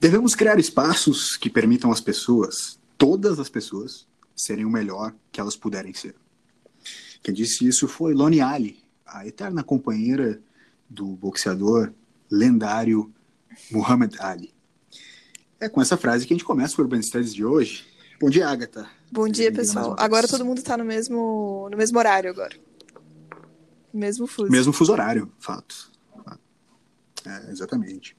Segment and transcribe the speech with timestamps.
[0.00, 4.06] Devemos criar espaços que permitam às pessoas, todas as pessoas,
[4.36, 6.14] serem o melhor que elas puderem ser.
[7.22, 10.40] Quem disse isso foi Lonnie Ali, a eterna companheira
[10.88, 11.92] do boxeador
[12.30, 13.12] lendário
[13.70, 14.54] Muhammad Ali.
[15.58, 17.84] É com essa frase que a gente começa o Urban Studies de hoje.
[18.20, 18.88] Bom dia, Agatha.
[19.10, 19.96] Bom dia, pessoal.
[19.98, 22.54] Agora todo mundo está no mesmo, no mesmo horário agora.
[23.96, 24.50] Mesmo fuso.
[24.52, 25.90] Mesmo fuso horário, fato.
[27.24, 28.14] É, exatamente.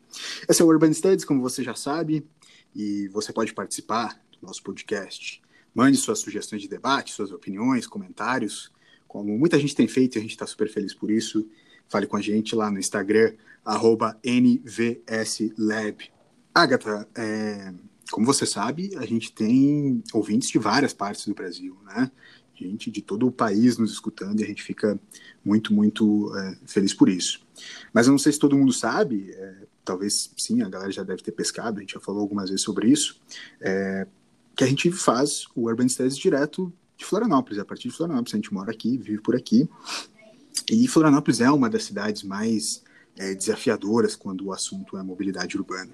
[0.50, 2.28] Esse é o Urban Studies, como você já sabe,
[2.76, 5.42] e você pode participar do nosso podcast.
[5.74, 8.72] Mande suas sugestões de debate, suas opiniões, comentários,
[9.08, 11.48] como muita gente tem feito e a gente está super feliz por isso.
[11.88, 13.34] Fale com a gente lá no Instagram,
[14.26, 16.12] NVSLab.
[16.54, 17.74] Agatha, é,
[18.12, 22.12] como você sabe, a gente tem ouvintes de várias partes do Brasil, né?
[22.60, 25.00] Gente de todo o país nos escutando e a gente fica
[25.46, 27.42] muito, muito é, feliz por isso.
[27.94, 31.22] Mas eu não sei se todo mundo sabe, é, talvez sim, a galera já deve
[31.22, 33.20] ter pescado, a gente já falou algumas vezes sobre isso,
[33.62, 34.08] é,
[34.56, 38.38] que a gente faz o Urban Studies direto de Florianópolis, a partir de Florianópolis, a
[38.38, 39.70] gente mora aqui, vive por aqui,
[40.70, 42.84] e Florianópolis é uma das cidades mais
[43.16, 45.92] é, desafiadoras quando o assunto é mobilidade urbana.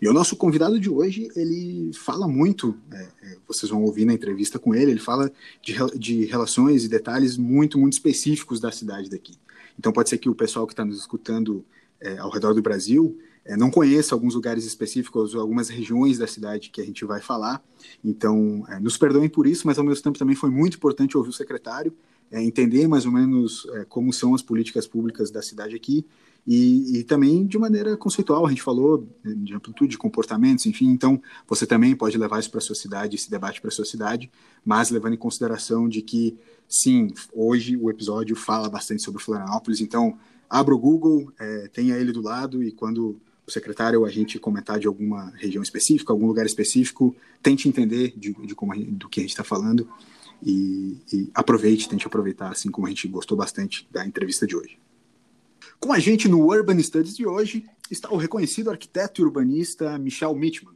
[0.00, 4.12] E o nosso convidado de hoje, ele fala muito, é, é vocês vão ouvir na
[4.12, 5.30] entrevista com ele, ele fala
[5.62, 9.34] de, de relações e detalhes muito, muito específicos da cidade daqui.
[9.78, 11.64] Então pode ser que o pessoal que está nos escutando
[12.00, 16.70] é, ao redor do Brasil é, não conheça alguns lugares específicos, algumas regiões da cidade
[16.70, 17.62] que a gente vai falar.
[18.02, 21.30] Então, é, nos perdoem por isso, mas ao mesmo tempo também foi muito importante ouvir
[21.30, 21.92] o secretário,
[22.30, 26.06] é, entender mais ou menos é, como são as políticas públicas da cidade aqui
[26.46, 31.20] e, e, também de maneira conceitual, a gente falou de amplitude de comportamentos, enfim, então
[31.48, 34.30] você também pode levar isso para a sua cidade, esse debate para a sua cidade,
[34.64, 36.36] mas levando em consideração de que,
[36.68, 42.12] sim, hoje o episódio fala bastante sobre Florianópolis, então abra o Google, é, tenha ele
[42.12, 46.26] do lado e quando o secretário ou a gente comentar de alguma região específica, algum
[46.26, 49.88] lugar específico, tente entender de, de como do que a gente está falando
[50.42, 54.78] e, e aproveite, tente aproveitar, assim como a gente gostou bastante da entrevista de hoje.
[55.84, 60.34] Com a gente no Urban Studies de hoje está o reconhecido arquiteto e urbanista Michel
[60.34, 60.72] Mitman,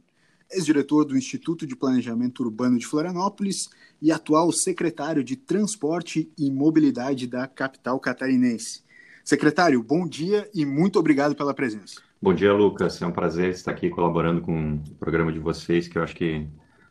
[0.51, 7.25] ex-diretor do Instituto de Planejamento Urbano de Florianópolis e atual secretário de Transporte e Mobilidade
[7.25, 8.83] da capital catarinense.
[9.25, 11.99] Secretário, bom dia e muito obrigado pela presença.
[12.21, 13.01] Bom dia, Lucas.
[13.01, 16.47] É um prazer estar aqui colaborando com o programa de vocês, que eu acho que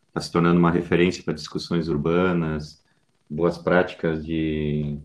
[0.09, 2.83] está se tornando uma referência para discussões urbanas,
[3.31, 4.99] boas práticas de,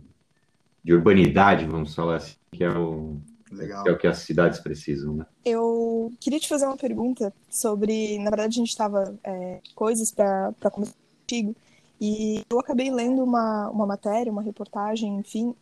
[0.83, 3.17] de urbanidade, vamos falar assim que é o,
[3.51, 3.83] Legal.
[3.83, 5.25] Que é o que as cidades precisam, né?
[5.45, 10.53] Eu queria te fazer uma pergunta sobre, na verdade, a gente estava é, coisas para
[10.71, 11.55] começar contigo
[12.01, 15.55] e eu acabei lendo uma, uma matéria, uma reportagem, enfim,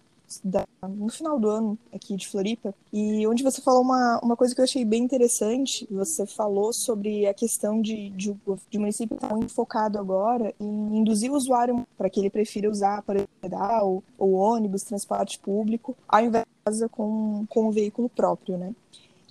[0.44, 4.54] da, no final do ano aqui de Floripa, e onde você falou uma, uma coisa
[4.54, 5.88] que eu achei bem interessante.
[5.92, 11.32] Você falou sobre a questão de, de, o município estar muito focado agora em induzir
[11.32, 16.46] o usuário para que ele prefira usar para pedal ou ônibus, transporte público, ao invés
[16.72, 18.74] de com, com o veículo próprio, né?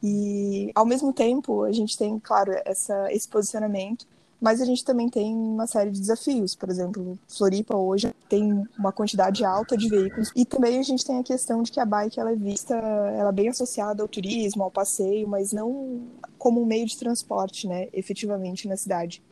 [0.02, 4.06] E ao mesmo tempo, a gente tem, claro, essa, esse posicionamento
[4.40, 6.54] mas a gente também tem uma série de desafios.
[6.54, 11.18] Por exemplo, Floripa hoje tem uma quantidade alta de veículos e também a gente tem
[11.18, 14.62] a questão de que a bike ela é vista, ela é bem associada ao turismo,
[14.62, 16.02] ao passeio, mas não
[16.38, 19.22] como um meio de transporte, né, efetivamente na cidade.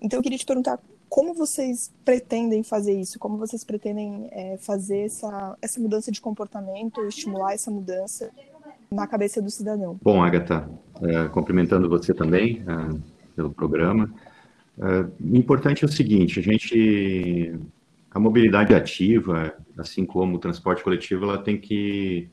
[0.00, 3.18] Então eu queria te perguntar como vocês pretendem fazer isso?
[3.18, 8.30] Como vocês pretendem é, fazer essa, essa mudança de comportamento, estimular essa mudança
[8.90, 9.98] na cabeça do cidadão?
[10.02, 10.68] Bom, Agatha,
[11.02, 12.98] é, cumprimentando você também é,
[13.36, 14.12] pelo programa.
[14.78, 17.54] Uh, importante é o seguinte, a gente,
[18.10, 22.28] a mobilidade ativa, assim como o transporte coletivo, ela tem que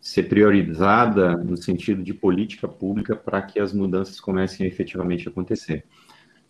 [0.00, 5.84] ser priorizada no sentido de política pública para que as mudanças comecem a efetivamente acontecer.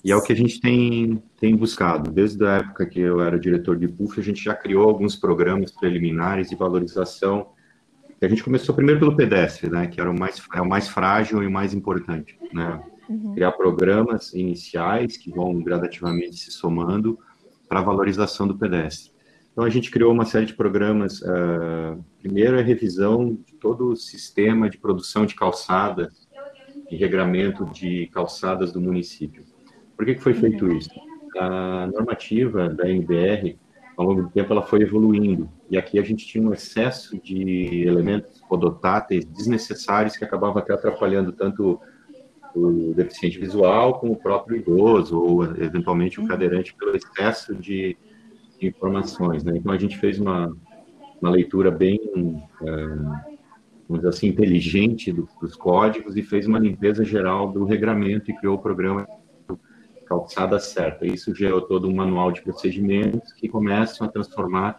[0.04, 2.10] E é o que a gente tem, tem buscado.
[2.10, 5.70] Desde a época que eu era diretor de PUF, a gente já criou alguns programas
[5.70, 7.50] preliminares de valorização.
[8.20, 11.42] A gente começou primeiro pelo pedestre, né, que era o mais, é o mais frágil
[11.42, 12.36] e o mais importante.
[12.52, 12.82] Né?
[13.08, 13.34] Uhum.
[13.34, 17.18] criar programas iniciais que vão gradativamente se somando
[17.68, 19.12] para a valorização do pedestre.
[19.52, 21.20] Então, a gente criou uma série de programas.
[21.20, 26.26] Uh, primeiro, a revisão de todo o sistema de produção de calçadas
[26.90, 29.44] e regramento de calçadas do município.
[29.96, 30.76] Por que, que foi feito uhum.
[30.76, 30.90] isso?
[31.38, 33.58] A normativa da MBR,
[33.96, 35.48] ao longo do tempo, ela foi evoluindo.
[35.70, 41.32] E aqui a gente tinha um excesso de elementos podotáteis desnecessários que acabavam até atrapalhando
[41.32, 41.78] tanto
[42.54, 46.28] o deficiente visual como o próprio idoso ou eventualmente o uhum.
[46.28, 47.96] cadeirante pelo excesso de,
[48.58, 49.52] de informações, né?
[49.56, 50.54] Então a gente fez uma
[51.22, 52.00] uma leitura bem,
[52.62, 52.86] é,
[53.88, 58.34] vamos dizer assim, inteligente do, dos códigos e fez uma limpeza geral do regramento e
[58.34, 59.06] criou o programa
[60.04, 61.06] Calçada Certa.
[61.06, 64.76] Isso gerou todo um manual de procedimentos que começam a transformar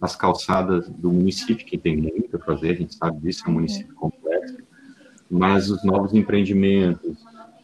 [0.00, 3.54] as calçadas do município, que tem muito a fazer, a gente sabe disso, é um
[3.54, 4.23] município complexo,
[5.34, 7.18] mas os novos empreendimentos,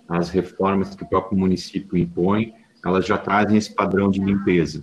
[0.08, 2.52] as reformas que o próprio município impõe,
[2.84, 4.82] elas já trazem esse padrão de limpeza.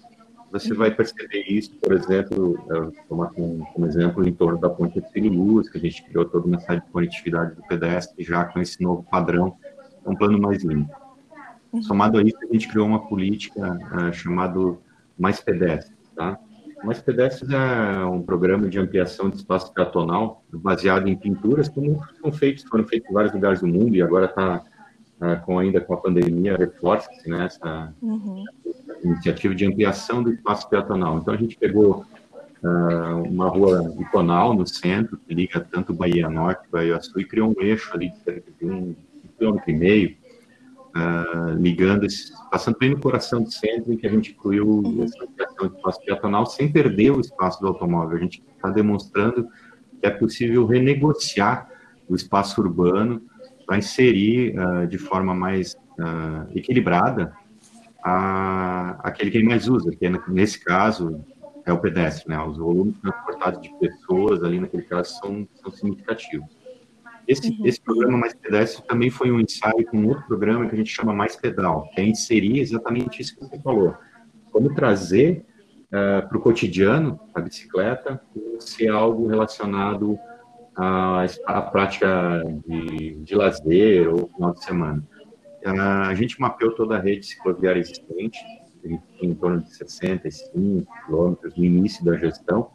[0.52, 2.58] Você vai perceber isso, por exemplo,
[3.10, 6.48] tomar como, como, exemplo em torno da ponte de Luz, que a gente criou toda
[6.48, 9.58] uma série de conectividade do pedestre já com esse novo padrão,
[10.06, 10.96] um plano mais limpo.
[11.74, 11.82] Uhum.
[11.82, 14.80] Somado a isso, a gente criou uma política uh, chamado
[15.20, 16.40] Mais Pedestre, tá?
[16.84, 22.32] Mais Pedestres é um programa de ampliação de espaço peatonal baseado em pinturas, como são
[22.32, 24.64] feitos, foram feitos em vários lugares do mundo e agora está
[25.22, 28.44] uh, com ainda com a pandemia reforça-se né, essa uhum.
[29.04, 31.18] iniciativa de ampliação do espaço peatonal.
[31.18, 32.06] Então a gente pegou
[32.64, 37.50] uh, uma rua iconal no centro que liga tanto Bahia Norte, Bahia Sul e criou
[37.58, 38.96] um eixo ali de cerca de um
[39.38, 40.27] quilômetro e meio
[40.98, 45.24] uh, ligando, esse, passando bem no coração do centro, em que a gente incluiu essa
[45.24, 48.18] ampliação de espaço peatonal sem perder o espaço do automóvel.
[48.18, 49.48] A gente está demonstrando
[50.00, 51.70] que é possível renegociar
[52.08, 53.22] o espaço urbano
[53.66, 57.34] para inserir uh, de forma mais uh, equilibrada
[58.04, 61.24] a, aquele que ele mais usa, que é, nesse caso
[61.66, 62.42] é o pedestre, né?
[62.42, 66.57] Os volumes transportados de pessoas ali naquele caso são, são significativos.
[67.28, 67.66] Esse, uhum.
[67.66, 71.14] esse programa Mais Pedestre também foi um ensaio com outro programa que a gente chama
[71.14, 73.94] Mais Pedal, que é inserir exatamente isso que você falou.
[74.52, 75.46] Como trazer
[75.88, 78.22] uh, para o cotidiano a bicicleta
[78.60, 80.18] ser algo relacionado
[80.76, 85.04] à, à prática de, de lazer ou final de semana.
[85.66, 88.40] Uh, a gente mapeou toda a rede cicloviária existente,
[89.22, 92.72] em torno de 65 quilômetros no início da gestão,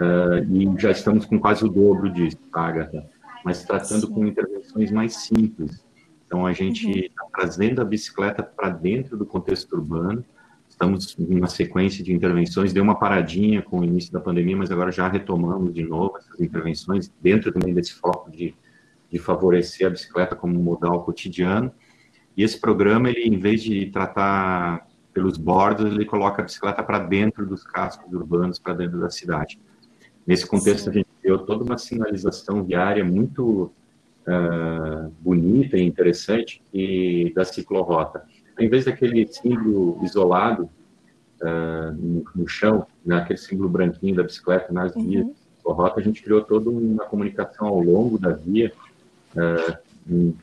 [0.00, 3.19] uh, e já estamos com quase o dobro disso, tá, Agatha?
[3.44, 4.12] Mas tratando Sim.
[4.12, 5.84] com intervenções mais simples.
[6.26, 7.30] Então, a gente está uhum.
[7.32, 10.24] trazendo a bicicleta para dentro do contexto urbano,
[10.68, 14.70] estamos em uma sequência de intervenções, deu uma paradinha com o início da pandemia, mas
[14.70, 18.54] agora já retomamos de novo essas intervenções, dentro também desse foco de,
[19.10, 21.70] de favorecer a bicicleta como modal cotidiano.
[22.36, 27.00] E esse programa, ele, em vez de tratar pelos bordos, ele coloca a bicicleta para
[27.00, 29.60] dentro dos cascos urbanos, para dentro da cidade.
[30.26, 30.90] Nesse contexto, Sim.
[30.90, 33.70] a gente deu toda uma sinalização viária muito
[34.26, 38.24] uh, bonita e interessante e da ciclorrota.
[38.58, 40.68] Em vez daquele símbolo isolado
[41.40, 45.06] uh, no, no, chão, né, aquele símbolo branquinho da bicicleta nas uhum.
[45.06, 48.72] vias ciclorrota, a gente criou toda uma comunicação ao longo da via,
[49.34, 49.90] uh,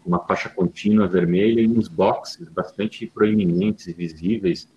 [0.06, 4.72] uma faixa contínua vermelha e uns boxes bastante proeminentes e visíveis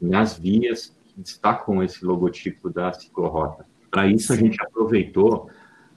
[0.00, 3.66] nas vias que destacam esse logotipo da ciclorrota.
[3.90, 5.50] Para isso, a gente aproveitou,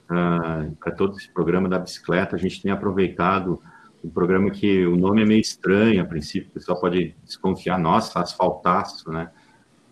[0.10, 3.62] uh, ah, para todo esse programa da bicicleta, a gente tem aproveitado
[4.04, 8.20] um programa que o nome é meio estranho a princípio, o pessoal pode desconfiar, nossa,
[8.20, 9.30] asfaltaço, né?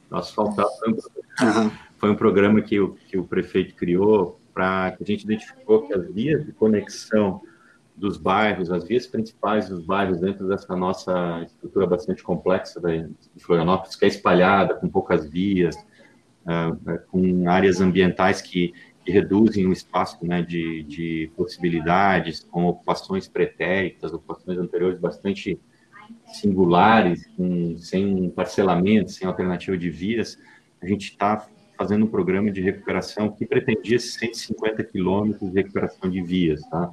[0.10, 5.06] Asfaltaço foi um, foi um programa que o, que o prefeito criou para que a
[5.06, 7.42] gente identificou que as vias de conexão
[7.96, 13.96] dos bairros, as vias principais dos bairros dentro dessa nossa estrutura bastante complexa de Florianópolis,
[13.96, 15.76] que é espalhada, com poucas vias,
[17.12, 24.14] com áreas ambientais que, que, reduzem o espaço né, de, de possibilidades, com ocupações pretéritas,
[24.14, 25.60] ocupações anteriores bastante
[26.26, 30.38] singulares, com, sem parcelamento, sem alternativa de vias,
[30.82, 36.22] a gente está fazendo um programa de recuperação que pretendia 150 quilômetros de recuperação de
[36.22, 36.92] vias, tá?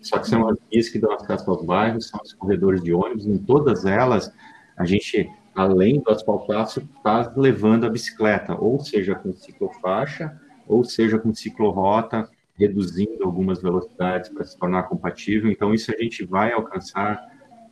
[0.00, 3.26] Só que são as vias que dão acesso aos bairros, são os corredores de ônibus,
[3.26, 4.32] em todas elas
[4.76, 11.18] a gente além do asfaltaço, está levando a bicicleta, ou seja com ciclofaixa, ou seja
[11.18, 15.50] com ciclorota, reduzindo algumas velocidades para se tornar compatível.
[15.50, 17.26] Então, isso a gente vai alcançar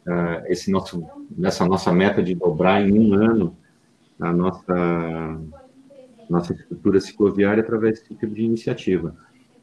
[0.06, 1.06] uh, esse nosso,
[1.36, 3.56] nessa nossa meta de dobrar em um ano
[4.18, 5.40] a nossa,
[6.28, 9.14] nossa estrutura cicloviária através desse tipo de iniciativa.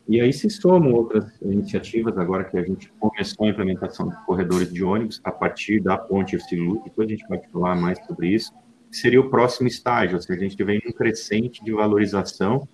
[0.07, 4.71] E aí se somam outras iniciativas, agora que a gente começou a implementação de corredores
[4.71, 8.53] de ônibus a partir da ponte Ursilu, depois a gente vai falar mais sobre isso,
[8.91, 12.67] que seria o próximo estágio, ou seja, a gente vem um crescente de valorização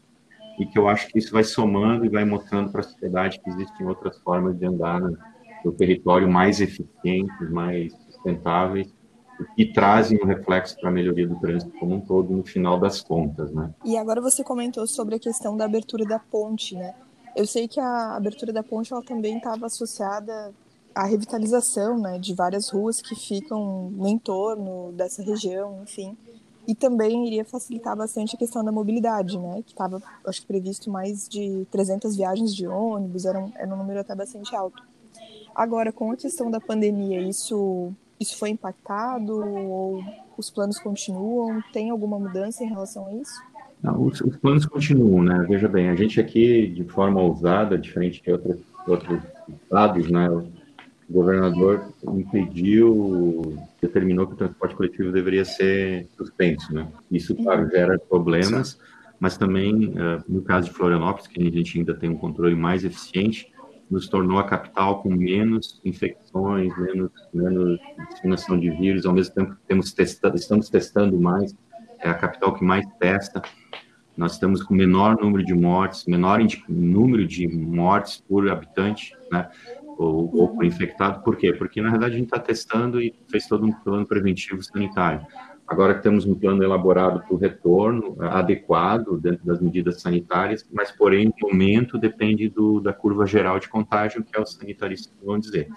[0.60, 3.50] e que eu acho que isso vai somando e vai mostrando para a sociedade que
[3.50, 5.18] existem outras formas de andar no,
[5.64, 8.94] no território mais eficientes, mais sustentáveis
[9.58, 13.02] e trazem um reflexo para a melhoria do trânsito como um todo no final das
[13.02, 13.74] contas, né?
[13.84, 16.94] E agora você comentou sobre a questão da abertura da ponte, né?
[17.36, 20.54] Eu sei que a abertura da ponte ela também estava associada
[20.94, 26.18] à revitalização né, de várias ruas que ficam no entorno dessa região, enfim.
[26.68, 29.64] E também iria facilitar bastante a questão da mobilidade, né?
[29.64, 33.78] Que estava, acho que, previsto mais de 300 viagens de ônibus, era um, era um
[33.78, 34.84] número até bastante alto.
[35.56, 40.04] Agora, com a questão da pandemia, isso, isso foi impactado ou
[40.38, 41.62] os planos continuam?
[41.74, 43.42] Tem alguma mudança em relação a isso?
[43.84, 45.46] Não, os, os, planos continuam, né?
[45.50, 48.58] Veja bem, a gente aqui, de forma ousada, diferente de outros,
[48.88, 49.20] outros
[49.50, 50.30] estados, né?
[50.30, 50.48] O
[51.10, 51.84] governador
[52.14, 56.88] impediu, determinou que o transporte coletivo deveria ser suspenso, né?
[57.12, 58.80] Isso, claro, gera problemas,
[59.20, 62.86] mas também, eh, no caso de Florianópolis, que a gente ainda tem um controle mais
[62.86, 63.52] eficiente,
[63.90, 67.78] nos tornou a capital com menos infecções, menos, menos
[68.10, 71.54] disseminação de vírus, ao mesmo tempo temos testado, estamos testando mais,
[72.02, 73.42] é a capital que mais testa,
[74.16, 79.50] nós estamos com menor número de mortes, menor número de mortes por habitante, né,
[79.98, 81.54] ou, ou por infectado, por quê?
[81.54, 85.26] Porque, na verdade, a gente está testando e fez todo um plano preventivo sanitário.
[85.68, 91.30] Agora temos um plano elaborado para o retorno adequado dentro das medidas sanitárias, mas, porém,
[91.30, 95.70] o momento depende do, da curva geral de contágio, que é os sanitaristas vão dizer.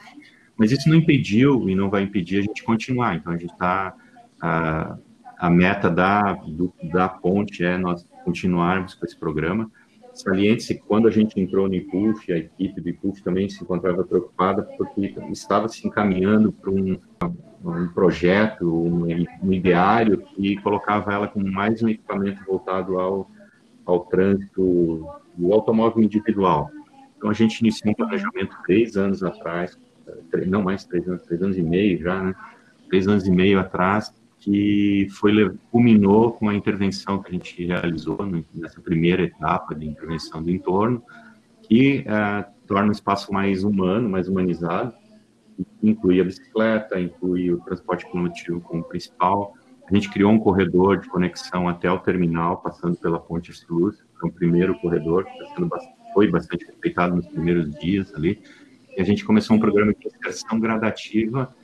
[0.57, 3.16] Mas isso não impediu e não vai impedir a gente continuar.
[3.16, 3.95] Então, a gente está.
[4.40, 4.99] A,
[5.38, 9.70] a meta da, do, da ponte é nós continuarmos com esse programa.
[10.12, 14.62] Saliente-se quando a gente entrou no IPUF, a equipe do IPUF também se encontrava preocupada
[14.62, 16.98] porque estava se encaminhando para um
[17.64, 19.06] um projeto, um,
[19.42, 23.30] um ideário que colocava ela como mais um equipamento voltado ao,
[23.86, 26.70] ao trânsito do automóvel individual.
[27.16, 29.78] Então, a gente iniciou um planejamento três anos atrás,
[30.46, 32.34] não mais três anos, três anos e meio já, né?
[32.88, 34.14] Três anos e meio atrás,
[34.44, 35.32] que foi
[35.70, 38.18] culminou com a intervenção que a gente realizou
[38.52, 41.02] nessa primeira etapa de intervenção do entorno,
[41.62, 44.92] que uh, torna o espaço mais humano, mais humanizado,
[45.82, 49.54] inclui a bicicleta, inclui o transporte coletivo como principal.
[49.90, 54.26] A gente criou um corredor de conexão até o terminal, passando pela Ponte Luz, que
[54.26, 55.78] é o primeiro corredor, que tá
[56.12, 58.42] foi bastante respeitado nos primeiros dias ali.
[58.94, 61.54] E a gente começou um programa de inserção gradativa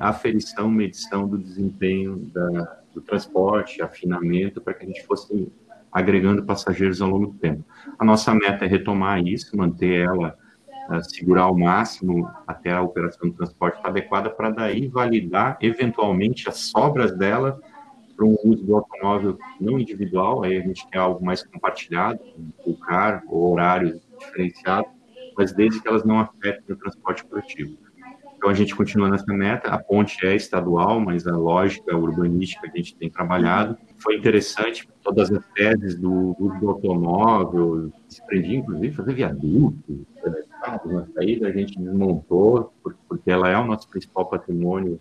[0.00, 5.52] aferição, medição do desempenho da, do transporte, afinamento, para que a gente fosse
[5.92, 7.64] agregando passageiros ao longo do tempo.
[7.98, 10.36] A nossa meta é retomar isso, manter ela
[11.02, 16.56] segurar ao máximo até a operação do transporte estar adequada para daí validar eventualmente as
[16.56, 17.60] sobras dela
[18.16, 22.20] para um uso do automóvel não individual, aí a gente quer algo mais compartilhado,
[22.66, 24.90] o car ou horários diferenciados,
[25.36, 27.78] mas desde que elas não afetem o transporte coletivo.
[28.40, 32.78] Então a gente continua nessa meta, a ponte é estadual, mas a lógica urbanística que
[32.78, 38.56] a gente tem trabalhado foi interessante, todas as teses do uso do automóvel, se prendia
[38.56, 40.06] inclusive fazer viaduto,
[40.86, 42.72] na saída a gente desmontou,
[43.06, 44.98] porque ela é o nosso principal patrimônio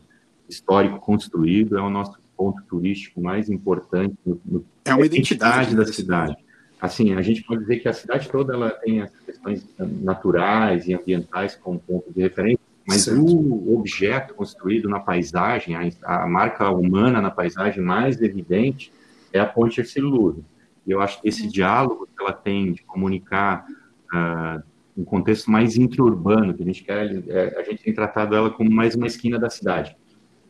[0.50, 4.18] histórico construído, é o nosso ponto turístico mais importante.
[4.26, 6.36] No, no, é uma identidade da cidade.
[6.82, 10.94] Assim, a gente pode dizer que a cidade toda ela tem as questões naturais e
[10.94, 12.59] ambientais como ponto de referência,
[12.90, 13.24] mas certo.
[13.24, 18.92] o objeto construído na paisagem, a, a, marca humana na paisagem mais evidente
[19.32, 20.44] é a ponte Erciludo.
[20.88, 23.64] E eu acho que esse diálogo que ela tem de comunicar
[24.12, 24.64] uh,
[24.98, 28.72] um contexto mais intraurbano, que a gente quer, é, a gente tem tratado ela como
[28.72, 29.96] mais uma esquina da cidade,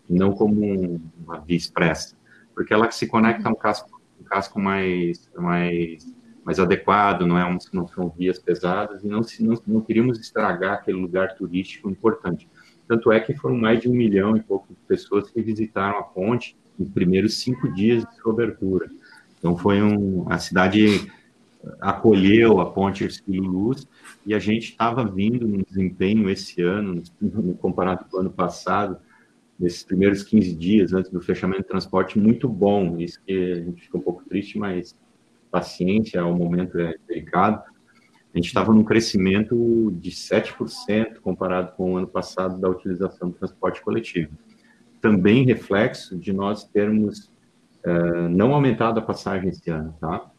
[0.10, 2.16] não como um, uma via expressa,
[2.56, 6.08] porque ela se conecta a um casco, um casco mais, mais,
[6.50, 10.74] mais adequado, não, é um, não são vias pesadas, e não, não, não queríamos estragar
[10.74, 12.50] aquele lugar turístico importante.
[12.88, 16.02] Tanto é que foram mais de um milhão e pouco de pessoas que visitaram a
[16.02, 18.90] ponte nos primeiros cinco dias de sua abertura.
[19.38, 21.08] Então foi um, a cidade
[21.80, 23.88] acolheu a Ponte Ercílio Luz
[24.26, 27.04] e a gente estava vindo num desempenho esse ano,
[27.62, 28.98] comparado com o ano passado,
[29.60, 32.98] nesses primeiros 15 dias antes do fechamento do transporte, muito bom.
[32.98, 34.96] Isso que a gente fica um pouco triste, mas
[35.52, 37.64] paciência, o momento é delicado.
[38.34, 43.36] A gente estava num crescimento de 7% comparado com o ano passado da utilização do
[43.36, 44.32] transporte coletivo.
[45.02, 47.32] Também reflexo de nós termos
[47.86, 50.30] uh, não aumentado a passagem esse ano, tá?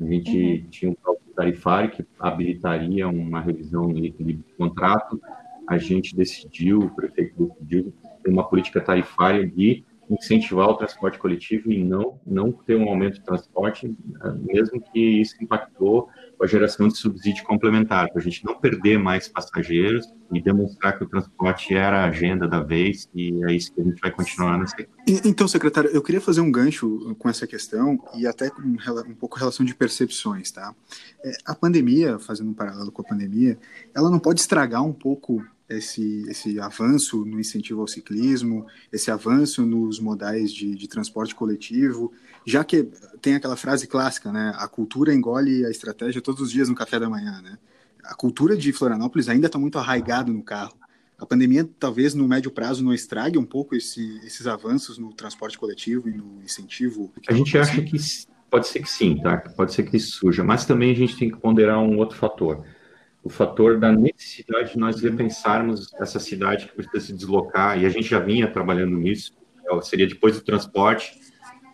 [0.00, 0.70] A gente uhum.
[0.70, 5.20] tinha um cálculo tarifário que habilitaria uma revisão de contrato.
[5.68, 11.70] A gente decidiu, o prefeito decidiu, ter uma política tarifária de incentivar o transporte coletivo
[11.70, 13.94] e não, não ter um aumento de transporte,
[14.40, 16.08] mesmo que isso impactou
[16.40, 21.04] a geração de subsídio complementar, para a gente não perder mais passageiros e demonstrar que
[21.04, 24.58] o transporte era a agenda da vez e é isso que a gente vai continuar
[24.58, 24.76] nessa.
[25.24, 29.38] Então, secretário, eu queria fazer um gancho com essa questão e até com um pouco
[29.38, 30.74] relação de percepções, tá?
[31.24, 33.58] É, a pandemia, fazendo um paralelo com a pandemia,
[33.94, 39.66] ela não pode estragar um pouco esse, esse avanço no incentivo ao ciclismo, esse avanço
[39.66, 42.12] nos modais de, de transporte coletivo,
[42.46, 42.88] já que
[43.20, 44.52] tem aquela frase clássica, né?
[44.56, 47.58] A cultura engole a estratégia todos os dias no café da manhã, né?
[48.04, 50.74] A cultura de Florianópolis ainda está muito arraigada no carro.
[51.18, 55.58] A pandemia talvez no médio prazo não estrague um pouco esse, esses avanços no transporte
[55.58, 57.12] coletivo e no incentivo.
[57.28, 57.98] A gente acha que
[58.48, 59.36] pode ser que sim, tá?
[59.36, 62.64] Pode ser que isso surja, mas também a gente tem que ponderar um outro fator
[63.22, 67.88] o fator da necessidade de nós repensarmos essa cidade que precisa se deslocar, e a
[67.88, 69.32] gente já vinha trabalhando nisso,
[69.82, 71.18] seria depois do transporte,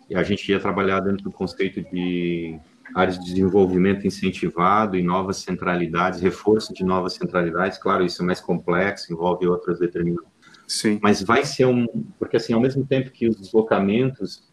[0.09, 2.59] e a gente ia trabalhar dentro do conceito de
[2.93, 8.39] áreas de desenvolvimento incentivado e novas centralidades, reforço de novas centralidades, claro, isso é mais
[8.39, 10.29] complexo, envolve outras determinações.
[10.67, 10.99] Sim.
[11.01, 11.85] Mas vai ser um,
[12.17, 14.43] porque assim, ao mesmo tempo que os deslocamentos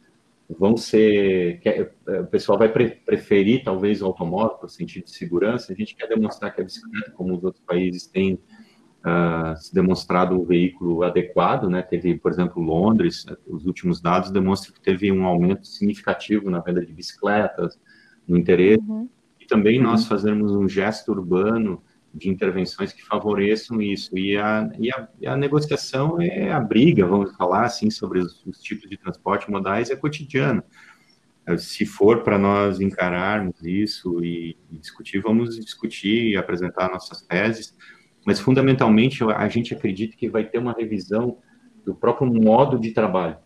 [0.58, 1.60] vão ser.
[1.64, 5.72] É, o pessoal vai pre preferir talvez o automóvel por sentido de segurança.
[5.72, 10.34] A gente quer demonstrar que a bicicleta, como os outros países, tem uh, se demonstrado
[10.34, 11.68] um veículo adequado.
[11.68, 11.82] Né?
[11.82, 16.84] Teve, por exemplo, Londres, os últimos dados demonstram que teve um aumento significativo na venda
[16.84, 17.78] de bicicletas,
[18.26, 18.82] no interesse.
[18.88, 19.08] Uhum.
[19.40, 19.84] E também uhum.
[19.84, 21.82] nós fazermos um gesto urbano
[22.14, 24.16] de intervenções que favoreçam isso.
[24.16, 28.44] E a, e a, e a, negociação é a briga, vamos falar assim, sobre os,
[28.46, 30.64] os tipos de transporte modais, é cotidiana.
[31.46, 37.22] É, se for para nós encararmos isso e, e, discutir, vamos discutir e apresentar nossas
[37.22, 37.74] teses,
[38.24, 41.38] mas fundamentalmente a gente acredita que vai ter uma revisão
[41.84, 43.38] do próprio modo de trabalho.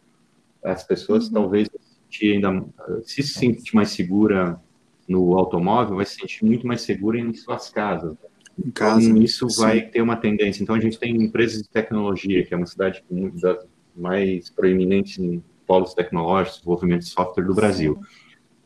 [0.63, 1.33] As pessoas uhum.
[1.33, 1.69] talvez
[2.11, 2.65] se ainda
[3.03, 4.61] se sentir mais segura
[5.09, 8.17] no automóvel, vai se sentir muito mais segura em suas casas
[8.65, 9.03] em casa.
[9.03, 9.61] Então, isso sim.
[9.61, 10.63] vai ter uma tendência.
[10.63, 15.19] Então, a gente tem empresas de tecnologia, que é uma cidade com das mais proeminentes
[15.19, 17.99] em polos tecnológicos, desenvolvimento de software do Brasil.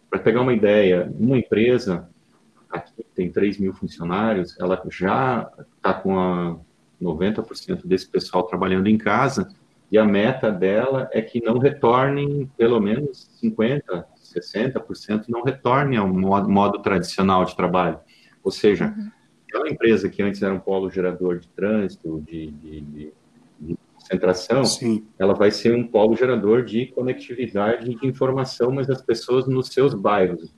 [0.08, 2.08] Para pegar uma ideia, uma empresa,
[2.68, 6.58] aqui tem 3 mil funcionários, ela já está com a
[7.00, 9.48] 90% desse pessoal trabalhando em casa,
[9.90, 14.04] e a meta dela é que não retornem, pelo menos 50%,
[14.34, 17.98] 60% não retornem ao modo, modo tradicional de trabalho.
[18.42, 19.10] Ou seja, uhum
[19.50, 23.12] aquela empresa que antes era um polo gerador de trânsito, de, de, de,
[23.60, 25.04] de concentração, Sim.
[25.18, 29.92] ela vai ser um polo gerador de conectividade de informação, mas das pessoas nos seus
[29.92, 30.54] bairros.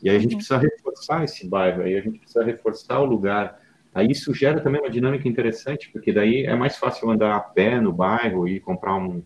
[0.00, 0.38] E aí a gente uhum.
[0.38, 3.60] precisa reforçar esse bairro, aí a gente precisa reforçar o lugar.
[3.92, 7.80] Aí isso gera também uma dinâmica interessante, porque daí é mais fácil andar a pé
[7.80, 9.22] no bairro e comprar um,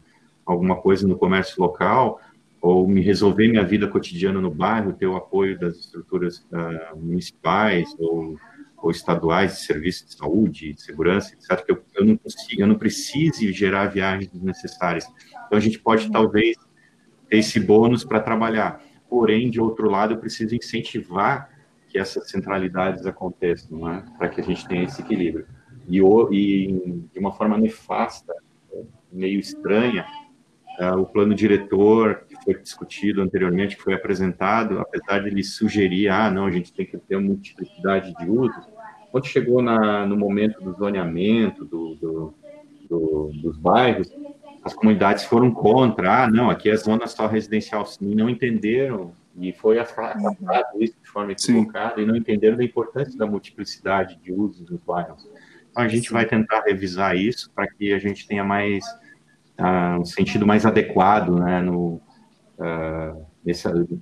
[0.47, 2.19] alguma coisa no comércio local,
[2.63, 7.95] ou me resolver minha vida cotidiana no bairro, ter o apoio das estruturas uh, municipais
[7.99, 8.39] ou
[8.83, 12.67] ou estaduais de serviços de saúde, de segurança, etc., que eu, eu não consigo, eu
[12.67, 15.07] não precise gerar viagens desnecessárias.
[15.47, 16.57] Então, a gente pode, talvez,
[17.29, 18.83] ter esse bônus para trabalhar.
[19.09, 21.51] Porém, de outro lado, eu preciso incentivar
[21.89, 24.03] que essas centralidades aconteçam, é?
[24.19, 25.47] para que a gente tenha esse equilíbrio.
[25.89, 28.35] E, e de uma forma nefasta,
[29.13, 30.07] meio estranha,
[30.81, 36.31] uh, o plano diretor foi discutido anteriormente, que foi apresentado, apesar de ele sugerir, ah,
[36.31, 38.65] não, a gente tem que ter uma multiplicidade de usos,
[39.11, 42.35] quando chegou na, no momento do zoneamento do, do,
[42.89, 44.11] do, dos bairros,
[44.65, 49.53] as comunidades foram contra, ah, não, aqui é zona só residencial, e não entenderam, e
[49.53, 52.03] foi afastado isso de forma equivocada, Sim.
[52.03, 55.29] e não entenderam da importância da multiplicidade de usos nos bairros.
[55.71, 56.15] Então, a gente Sim.
[56.15, 58.85] vai tentar revisar isso para que a gente tenha mais
[59.59, 62.01] uh, um sentido mais adequado, né, no,
[62.59, 63.27] uh,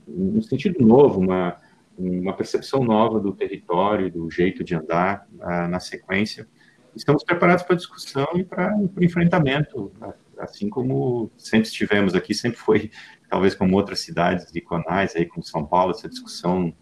[0.08, 1.56] um sentido novo, uma,
[1.98, 6.46] uma percepção nova do território, do jeito de andar uh, na sequência.
[6.94, 9.92] Estamos preparados para discussão e para o enfrentamento,
[10.38, 12.90] assim como sempre estivemos aqui, sempre foi,
[13.28, 16.74] talvez como outras cidades iconais, aí como São Paulo, essa discussão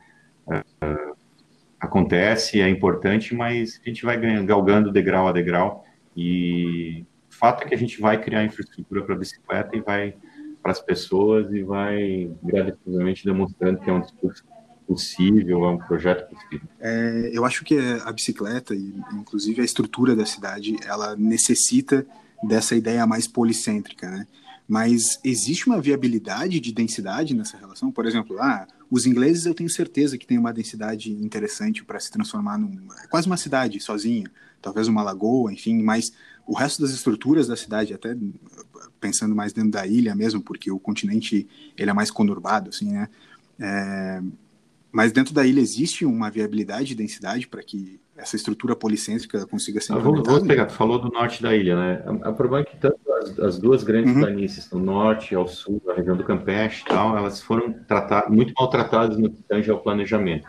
[0.46, 1.16] uh,
[1.78, 5.85] acontece, é importante, mas a gente vai galgando degrau a degrau
[6.16, 7.04] e
[7.38, 10.14] fato é que a gente vai criar infraestrutura para bicicleta e vai
[10.62, 14.44] para as pessoas e vai gradativamente demonstrando que é um discurso
[14.87, 16.68] possível, é um projeto possível.
[16.81, 22.07] É, eu acho que a bicicleta e inclusive a estrutura da cidade, ela necessita
[22.42, 24.27] dessa ideia mais policêntrica, né?
[24.66, 27.90] Mas existe uma viabilidade de densidade nessa relação?
[27.90, 32.11] Por exemplo, ah, os ingleses eu tenho certeza que tem uma densidade interessante para se
[32.11, 34.31] transformar num é quase uma cidade sozinha,
[34.62, 36.12] talvez uma lagoa, enfim, mas
[36.46, 38.16] o resto das estruturas da cidade, até
[38.98, 41.46] pensando mais dentro da ilha mesmo, porque o continente
[41.77, 43.09] ele é mais conurbado, assim, né?
[43.61, 44.22] É,
[44.90, 49.81] mas dentro da ilha existe uma viabilidade de densidade para que essa estrutura policêntrica consiga
[49.81, 52.05] ser ah, vamos, vamos pegar, tu falou do norte da ilha, né?
[52.27, 54.20] O problema é que tanto as, as duas grandes uhum.
[54.20, 57.74] planícies, do norte ao sul, a região do Campeche e tal, elas foram
[58.29, 60.48] muito maltratadas no que tange ao planejamento.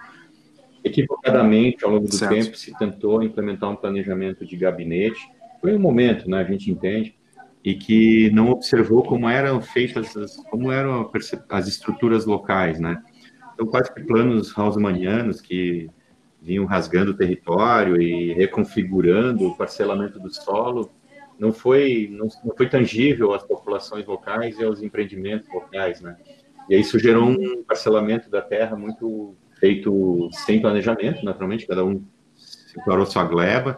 [0.84, 2.34] Equivocadamente, ao longo do certo.
[2.34, 5.19] tempo, se tentou implementar um planejamento de gabinete,
[5.62, 7.13] foi um momento, né, a gente entende,
[7.63, 11.12] e que não observou como eram feitas, as, como eram
[11.49, 13.04] as estruturas locais, né?
[13.60, 15.89] Então, quase que planos haussmannianos que
[16.41, 20.89] vinham rasgando o território e reconfigurando o parcelamento do solo,
[21.38, 26.15] não foi, não, não foi tangível às populações locais e aos empreendimentos locais, né?
[26.69, 32.02] E isso gerou um parcelamento da terra muito feito sem planejamento, naturalmente, cada um
[32.38, 33.78] separou sua gleba,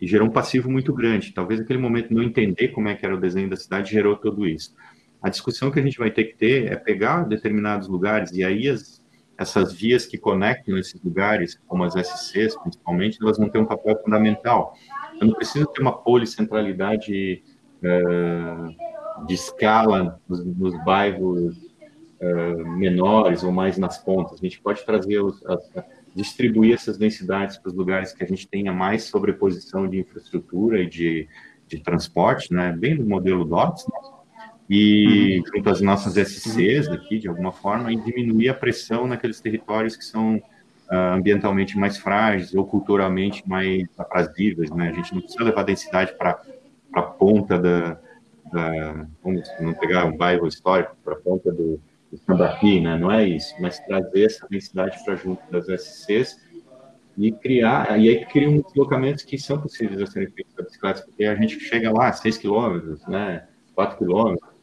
[0.00, 1.32] e gerou um passivo muito grande.
[1.32, 4.46] Talvez aquele momento não entender como é que era o desenho da cidade gerou tudo
[4.46, 4.72] isso.
[5.20, 8.68] A discussão que a gente vai ter que ter é pegar determinados lugares e aí
[8.68, 9.04] as,
[9.38, 14.00] essas vias que conectam esses lugares, como as SCs principalmente, elas vão ter um papel
[14.02, 14.74] fundamental.
[15.20, 17.42] Eu não preciso ter uma policentralidade
[17.82, 24.38] uh, de escala nos, nos bairros uh, menores ou mais nas pontas.
[24.38, 25.70] A gente pode trazer os, as,
[26.14, 30.88] distribuir essas densidades para os lugares que a gente tenha mais sobreposição de infraestrutura e
[30.88, 31.28] de,
[31.68, 32.72] de transporte, né?
[32.72, 34.15] bem no modelo DOTS, né?
[34.68, 35.44] E uhum.
[35.54, 40.04] junto às nossas SCs aqui, de alguma forma, e diminuir a pressão naqueles territórios que
[40.04, 44.70] são uh, ambientalmente mais frágeis ou culturalmente mais aprazíveis.
[44.70, 44.88] Né?
[44.88, 46.40] A gente não precisa levar densidade para
[46.92, 47.98] a ponta da,
[48.52, 51.80] da, vamos não pegar um bairro histórico, para a ponta do,
[52.24, 52.96] Tambaqui, né?
[52.96, 56.40] Não é isso, mas trazer essa densidade para junto das SCs
[57.18, 61.24] e criar, e aí criam deslocamentos que são possíveis a serem feitos para bicicletas, porque
[61.24, 64.55] a gente chega lá, 6 quilômetros, né, 4 quilômetros.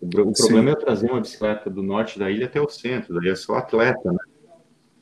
[0.00, 3.30] O, o problema é trazer uma bicicleta do norte da ilha até o centro, daí
[3.30, 4.18] é só atleta, né?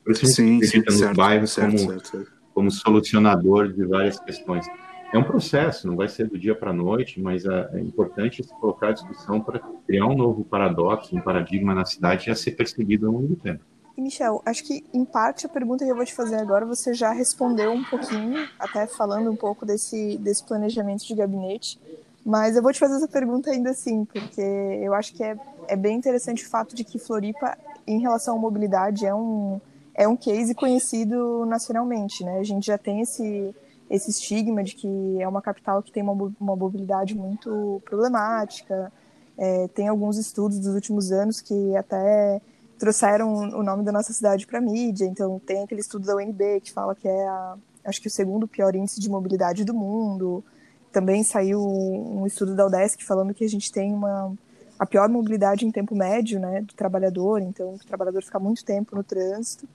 [0.03, 2.31] Por isso a gente acredita nos certo, bairros certo, como, certo.
[2.53, 4.65] como solucionador de várias questões
[5.11, 8.43] é um processo, não vai ser do dia para a noite, mas é, é, importante
[8.43, 12.51] se colocar à discussão para criar um novo paradoxo, um paradigma na cidade a ser
[12.51, 13.63] percebido ao longo do tempo.
[13.97, 16.93] E Michel, acho que em parte a pergunta que eu vou te fazer agora você
[16.93, 21.79] já respondeu um pouquinho, até falando um pouco desse, desse planejamento de gabinete,
[22.25, 25.75] mas eu vou te fazer essa pergunta ainda assim, porque eu acho que é, é
[25.75, 29.59] bem interessante o fato de que Floripa, em relação à mobilidade, é um,
[29.93, 32.39] é um case conhecido nacionalmente, né?
[32.39, 33.53] A gente já tem esse
[33.89, 34.87] esse estigma de que
[35.19, 38.91] é uma capital que tem uma, uma mobilidade muito problemática.
[39.37, 42.39] É, tem alguns estudos dos últimos anos que até
[42.77, 45.05] trouxeram o nome da nossa cidade para a mídia.
[45.05, 48.47] Então, tem aquele estudo da UNB que fala que é, a, acho que, o segundo
[48.47, 50.43] pior índice de mobilidade do mundo.
[50.91, 54.33] Também saiu um estudo da UDESC falando que a gente tem uma,
[54.77, 57.41] a pior mobilidade em tempo médio né, do trabalhador.
[57.41, 59.67] Então, o trabalhador fica muito tempo no trânsito.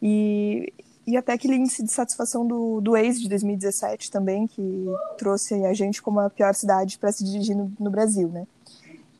[0.00, 0.72] E
[1.06, 5.72] e até aquele índice de satisfação do, do ex de 2017 também, que trouxe a
[5.72, 8.44] gente como a pior cidade para se dirigir no, no, Brasil, né?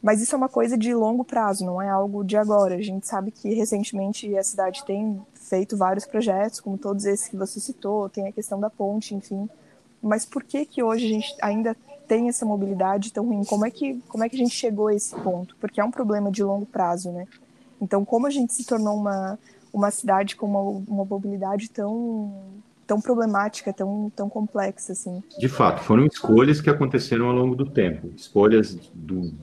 [0.02, 2.74] Mas isso é uma coisa de longo prazo, não é algo de agora.
[2.74, 7.36] A gente sabe que recentemente a cidade tem feito vários projetos, como todos esses que
[7.36, 9.48] você citou, tem a questão da ponte, enfim.
[10.06, 13.44] Mas por que que hoje a gente ainda tem essa mobilidade tão ruim?
[13.44, 15.56] Como é que, como é que a gente chegou a esse ponto?
[15.60, 17.26] Porque é um problema de longo prazo, né?
[17.80, 19.38] Então, como a gente se tornou uma,
[19.72, 22.32] uma cidade com uma, uma mobilidade tão
[22.86, 25.20] tão problemática, tão, tão complexa assim.
[25.40, 29.34] De fato, foram escolhas que aconteceram ao longo do tempo, escolhas do,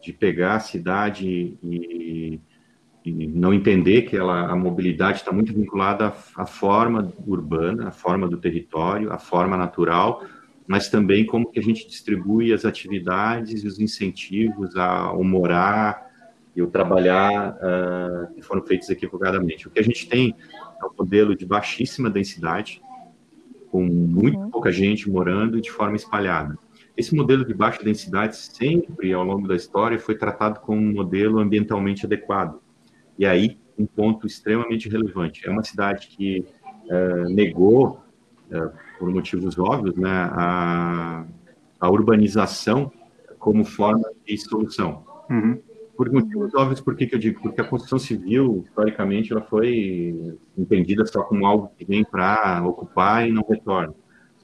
[0.00, 2.40] de pegar a cidade e,
[3.06, 7.90] e não entender que ela, a mobilidade está muito vinculada à, à, forma urbana, à
[7.92, 10.24] forma do território, à forma natural,
[10.66, 16.06] mas também como que a gente distribui as atividades e os incentivos ao morar,
[16.56, 19.68] e o trabalhar uh, que foram feitos equivocadamente.
[19.68, 20.34] O que a gente tem
[20.80, 22.80] é um modelo de baixíssima densidade,
[23.70, 24.50] com muito uhum.
[24.50, 26.58] pouca gente morando de forma espalhada.
[26.96, 31.38] Esse modelo de baixa densidade sempre, ao longo da história, foi tratado como um modelo
[31.38, 32.58] ambientalmente adequado.
[33.18, 35.46] E aí, um ponto extremamente relevante.
[35.46, 36.44] É uma cidade que
[36.84, 38.00] uh, negou,
[38.50, 41.24] uh, por motivos óbvios, né, a,
[41.80, 42.92] a urbanização
[43.38, 45.04] como forma de solução.
[45.30, 45.60] Uhum.
[45.96, 47.40] Por motivos óbvios, por que, que eu digo?
[47.40, 53.26] Porque a construção civil, historicamente, ela foi entendida só como algo que vem para ocupar
[53.26, 53.94] e não retorna.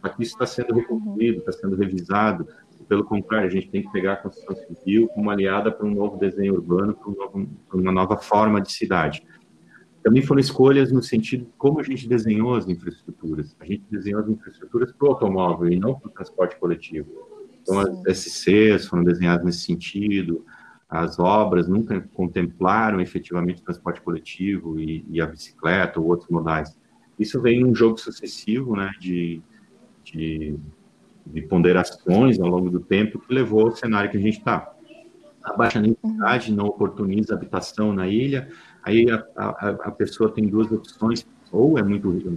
[0.01, 2.49] Só que isso está sendo reconstruído, está sendo revisado.
[2.89, 6.17] Pelo contrário, a gente tem que pegar a construção civil como aliada para um novo
[6.17, 9.23] desenho urbano, para, um novo, para uma nova forma de cidade.
[10.03, 13.57] Também foram escolhas no sentido de como a gente desenhou as infraestruturas.
[13.61, 17.09] A gente desenhou as infraestruturas para o automóvel e não para o transporte coletivo.
[17.63, 20.45] Então, as SCs foram desenhadas nesse sentido,
[20.93, 26.77] as obras nunca contemplaram efetivamente o transporte coletivo e, e, a bicicleta ou outros modais.
[27.19, 29.41] Isso vem um jogo sucessivo né, de,
[30.05, 30.55] de,
[31.27, 34.73] de, ponderações ao longo do tempo que levou ao cenário que a gente está.
[35.43, 38.49] A baixa densidade não oportuniza habitação na ilha,
[38.83, 42.33] aí a, a, a, pessoa tem duas opções, ou é muito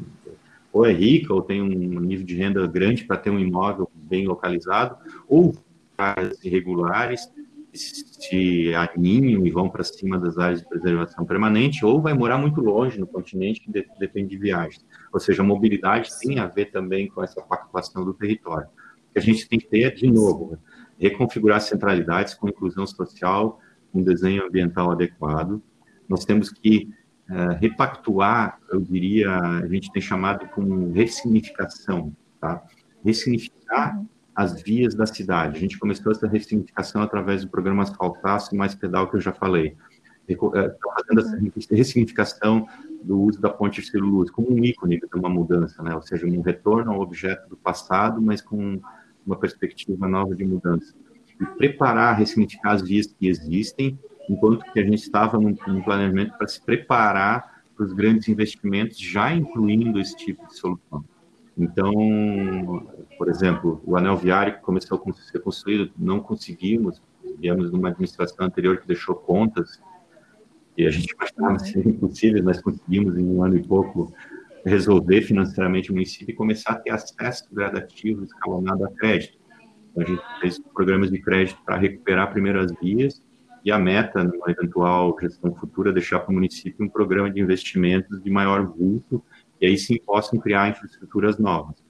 [0.74, 4.28] ou é rica ou tem um nível de renda grande para ter um imóvel bem
[4.28, 5.56] localizado, ou
[5.98, 7.32] áreas irregulares
[7.76, 12.62] se aninham e vão para cima das áreas de preservação permanente, ou vai morar muito
[12.62, 14.86] longe no continente, que depende de viagens.
[15.14, 18.68] Ou seja, a mobilidade tem a ver também com essa pactuação do território.
[19.10, 20.58] O que a gente tem que ter, de novo,
[21.00, 23.60] reconfigurar centralidades com inclusão social,
[23.94, 25.62] um desenho ambiental adequado.
[26.08, 26.90] Nós temos que
[27.30, 32.64] uh, repactuar, eu diria, a gente tem chamado como ressignificação, tá?
[33.04, 35.58] Ressignificar uhum as vias da cidade.
[35.58, 39.32] A gente começou essa ressignificação através do programa Asfaltaço e Mais Pedal, que eu já
[39.32, 39.76] falei.
[40.28, 42.68] Eh, fazendo essa ressignificação
[43.04, 45.94] do uso da ponte de celulose como um ícone de uma mudança, né?
[45.94, 48.82] ou seja, um retorno ao objeto do passado, mas com
[49.26, 50.94] uma perspectiva nova de mudança.
[51.40, 56.36] E preparar, ressignificar as vias que existem, enquanto que a gente estava num, num planejamento
[56.38, 61.06] para se preparar para os grandes investimentos, já incluindo esse tipo de solução.
[61.58, 61.94] Então,
[63.18, 67.02] por exemplo, o anel viário que começou a ser construído, não conseguimos,
[67.40, 69.82] viemos numa administração anterior que deixou contas,
[70.78, 74.14] e a gente imaginava ser impossível, nós conseguimos em um ano e pouco
[74.66, 79.38] resolver financeiramente o município e começar a ter acesso gradativo, escalonado a crédito.
[79.92, 83.24] Então, a gente fez programas de crédito para recuperar primeiras vias
[83.64, 87.40] e a meta, numa eventual gestão futura, é deixar para o município um programa de
[87.40, 89.24] investimentos de maior vulto
[89.62, 91.85] e aí sim possam criar infraestruturas novas.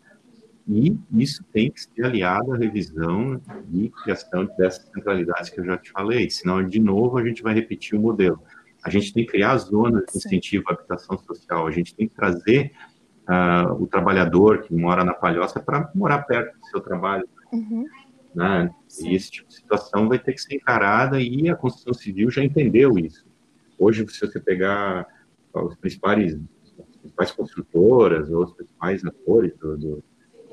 [0.68, 3.40] E isso tem que ser aliado à revisão
[3.72, 7.54] e criação dessas centralidades que eu já te falei, senão, de novo, a gente vai
[7.54, 8.42] repetir o modelo.
[8.84, 12.16] A gente tem que criar zonas de incentivo à habitação social, a gente tem que
[12.16, 12.72] trazer
[13.30, 17.28] uh, o trabalhador que mora na Palhoça para morar perto do seu trabalho.
[17.52, 17.86] Uhum.
[18.34, 18.70] Né?
[19.02, 22.44] E esse tipo de situação vai ter que ser encarada e a construção civil já
[22.44, 23.26] entendeu isso.
[23.78, 25.06] Hoje, se você pegar
[25.54, 26.36] os principais
[27.02, 30.04] principais construtoras ou os principais atores do, do,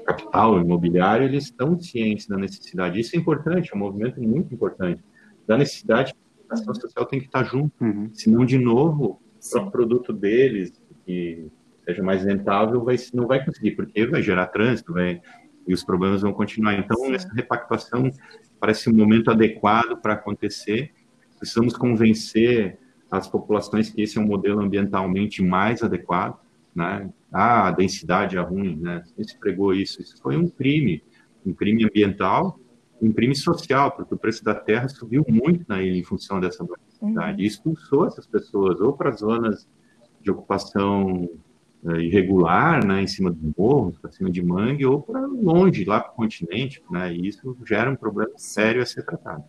[0.05, 3.01] capital imobiliário, eles estão cientes da necessidade.
[3.01, 5.03] Isso é importante, é um movimento muito importante.
[5.47, 6.15] Da necessidade
[6.53, 7.73] a ação social tem que estar junto.
[7.83, 8.11] Uhum.
[8.13, 9.21] Senão, de novo,
[9.55, 10.73] o produto deles,
[11.05, 11.51] que
[11.85, 15.21] seja mais rentável, vai, não vai conseguir, porque vai gerar trânsito, vai,
[15.67, 16.79] e os problemas vão continuar.
[16.79, 17.15] Então, Sim.
[17.15, 18.11] essa repactuação
[18.61, 20.93] parece um momento adequado para acontecer.
[21.39, 22.79] Precisamos convencer
[23.11, 26.39] as populações que esse é um modelo ambientalmente mais adequado,
[26.75, 27.11] né?
[27.33, 29.03] Ah, a densidade é ruim, né?
[29.23, 30.03] Se pregou isso?
[30.03, 31.03] Isso foi um crime,
[31.47, 32.59] um crime ambiental,
[33.01, 36.65] um crime social, porque o preço da terra subiu muito na ilha em função dessa
[37.01, 37.41] densidade uhum.
[37.41, 39.67] e expulsou essas pessoas ou para zonas
[40.21, 41.29] de ocupação
[41.83, 46.01] uh, irregular, né, em cima do morro, para cima de mangue, ou para longe, lá
[46.01, 47.13] para o continente, né?
[47.13, 49.43] E isso gera um problema sério a ser tratado.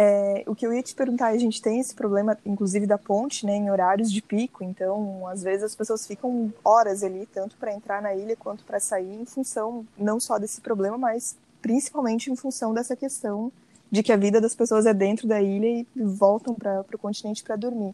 [0.00, 3.44] É, o que eu ia te perguntar, a gente tem esse problema, inclusive da ponte,
[3.44, 7.74] né, em horários de pico, então às vezes as pessoas ficam horas ali, tanto para
[7.74, 12.36] entrar na ilha quanto para sair, em função não só desse problema, mas principalmente em
[12.36, 13.50] função dessa questão
[13.90, 17.42] de que a vida das pessoas é dentro da ilha e voltam para o continente
[17.42, 17.92] para dormir.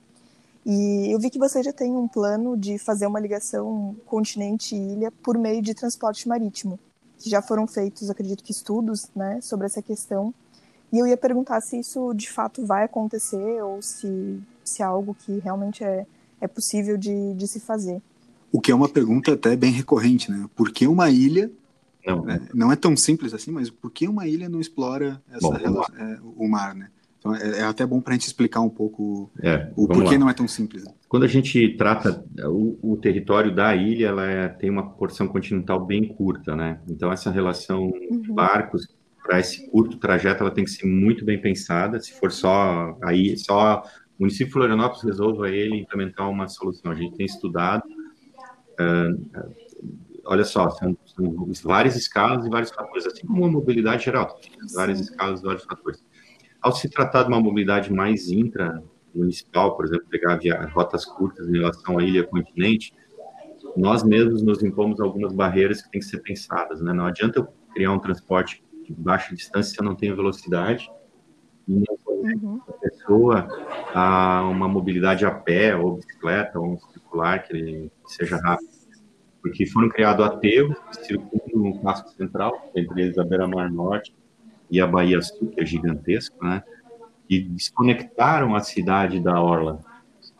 [0.67, 5.39] E eu vi que você já tem um plano de fazer uma ligação continente-ilha por
[5.39, 6.79] meio de transporte marítimo,
[7.19, 10.35] já foram feitos, acredito que estudos, né, sobre essa questão
[10.95, 15.13] e eu ia perguntar se isso de fato vai acontecer ou se, se é algo
[15.13, 16.07] que realmente é,
[16.41, 18.01] é possível de, de se fazer.
[18.53, 20.49] O que é uma pergunta até bem recorrente, né?
[20.55, 21.51] Por que uma ilha
[22.07, 25.41] não, é, não é tão simples assim, mas por que uma ilha não explora essa
[25.41, 26.89] bom, relação, é, o mar, né?
[27.19, 30.19] Então é, é até bom para a gente explicar um pouco é, o porquê lá.
[30.19, 30.85] não é tão simples.
[30.85, 30.93] Né?
[31.09, 35.85] Quando a gente trata o, o território da ilha, ela é, tem uma porção continental
[35.85, 36.79] bem curta, né?
[36.89, 38.21] Então essa relação uhum.
[38.21, 38.87] de barcos
[39.25, 41.99] para esse curto trajeto ela tem que ser muito bem pensada.
[41.99, 43.83] Se for só aí, só
[44.19, 46.93] o município de Florianópolis resolva ele implementar uma solução.
[46.93, 47.83] A gente tem estudado,
[48.79, 49.55] uh,
[50.27, 54.39] olha só, são, são, várias escalas e vários fatores, assim como a mobilidade geral,
[54.75, 56.05] várias escalas e vários fatores.
[56.61, 58.83] Ao se tratar de uma mobilidade mais intra
[59.15, 62.93] municipal, por exemplo, pegar via, rotas curtas em relação à ilha continente,
[63.75, 66.93] nós mesmos nos impomos algumas barreiras que têm que ser pensadas, né?
[66.93, 70.91] Não adianta eu criar um transporte de baixa distância não tem velocidade
[71.67, 72.61] e não uhum.
[72.69, 73.49] a pessoa
[73.95, 78.71] a uma mobilidade a pé ou bicicleta ou um circular que, seja rápido.
[79.43, 84.15] Porque foram criados aterros que circulam no casco central, entre eles a Beira-Mar Norte
[84.71, 86.63] e a Bahia Sul, que é gigantesco, né?
[87.29, 89.81] E desconectaram a cidade da Orla.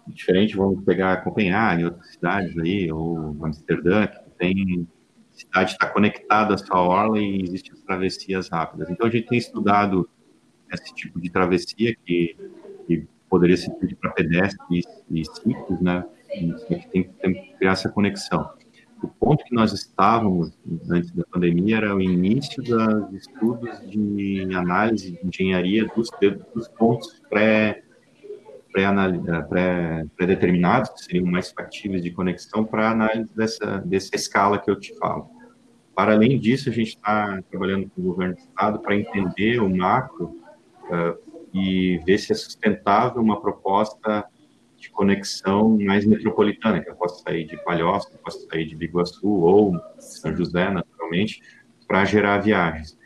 [0.07, 4.89] Diferente, vamos pegar Copenhague, outras cidades aí, ou Amsterdã, que tem
[5.35, 8.89] cidade está conectada à sua orla e existem as travessias rápidas.
[8.89, 10.09] Então, a gente tem estudado
[10.73, 12.37] esse tipo de travessia que,
[12.87, 16.05] que poderia ser feito para pedestres e, ciclos, né?
[16.35, 16.53] E
[16.91, 18.51] tem, tem que criar essa conexão.
[19.03, 20.57] o ponto que nós estávamos
[20.91, 26.09] antes da pandemia era o início dos estudos de análise de engenharia dos,
[26.55, 27.84] dos pontos pré,
[28.75, 34.75] pré-determinados, pré, que seriam mais factíveis de conexão para análise dessa, dessa escala que eu
[34.79, 35.31] te falo.
[35.95, 39.71] Para além disso, a gente está trabalhando com o governo do estado para entender o
[39.71, 40.37] macro
[40.91, 41.17] uh,
[41.55, 44.25] e ver se é sustentável uma proposta
[44.77, 49.29] de conexão mais metropolitana, que eu posso sair de Palhoça, eu posso sair de Biguaçu
[49.29, 51.41] ou São José, naturalmente,
[51.87, 52.99] para gerar viagens.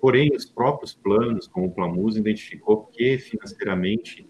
[0.00, 4.24] Porém, os próprios planos, como o Plamus, identificou que financeiramente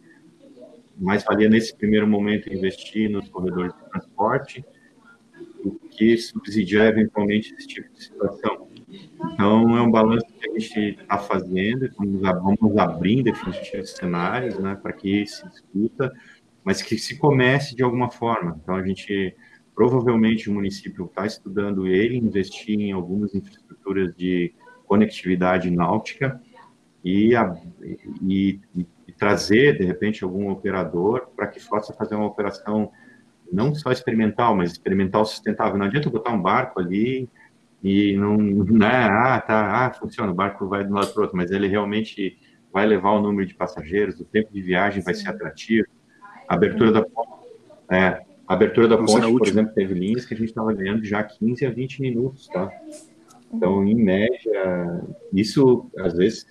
[0.99, 4.65] mais valia nesse primeiro momento investir nos corredores de transporte
[5.63, 8.69] do que subsidiar eventualmente esse tipo de situação.
[9.33, 14.93] Então, é um balanço que a gente está fazendo, vamos abrir definitivos cenários né, para
[14.93, 16.13] que se discuta,
[16.65, 18.59] mas que se comece de alguma forma.
[18.63, 19.35] Então, a gente,
[19.75, 24.55] provavelmente, o município está estudando ele, investir em algumas infraestruturas de
[24.87, 26.41] conectividade náutica
[27.05, 27.33] e,
[28.23, 28.87] e, e
[29.19, 32.91] trazer, de repente, algum operador para que possa fazer uma operação
[33.51, 35.77] não só experimental, mas experimental sustentável.
[35.77, 37.29] Não adianta botar um barco ali
[37.83, 41.23] e não, né, ah, tá, ah, funciona, o barco vai de um lado para o
[41.23, 42.37] outro, mas ele realmente
[42.73, 45.87] vai levar o número de passageiros, o tempo de viagem vai ser atrativo,
[46.49, 47.47] a abertura da ponte,
[47.91, 51.23] é, a abertura da ponte, por exemplo, teve linhas que a gente estava ganhando já
[51.23, 52.69] 15 a 20 minutos, tá?
[53.53, 56.47] Então, em média, isso, às vezes,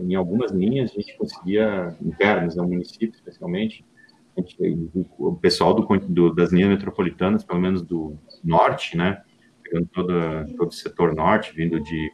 [0.00, 3.84] em algumas linhas, a gente conseguia, internas ao município, especialmente,
[4.38, 4.56] gente,
[5.18, 9.22] o pessoal do, do, das linhas metropolitanas, pelo menos do norte, né,
[9.62, 12.12] pegando toda, todo o setor norte, vindo de,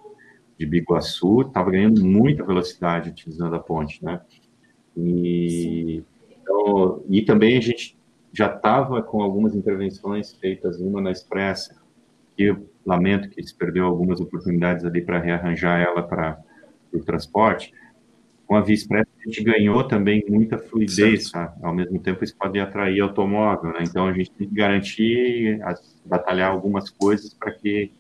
[0.59, 4.20] de Biguaçu, estava ganhando muita velocidade utilizando a ponte, né,
[4.96, 6.03] e,
[6.42, 7.96] então, e também a gente
[8.33, 11.80] já estava com algumas intervenções feitas, uma na Expressa,
[12.85, 16.38] lamento que se perdeu algumas oportunidades ali para rearranjar ela para
[16.92, 17.72] o transporte,
[18.50, 21.55] com a Via Express a gente ganhou também muita fluidez, tá?
[21.62, 23.79] ao mesmo tempo isso pode atrair automóvel, né?
[23.83, 25.61] então a gente tem que garantir,
[26.05, 27.92] batalhar algumas coisas para que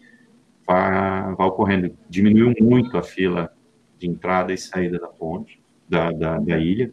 [0.66, 1.96] vá, vá ocorrendo.
[2.08, 3.52] Diminuiu muito a fila
[3.96, 6.92] de entrada e saída da ponte, da, da, da ilha.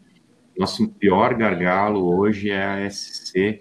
[0.56, 3.60] Nosso pior gargalo hoje é a SC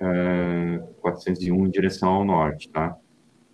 [0.00, 2.96] uh, 401 em direção ao norte, tá?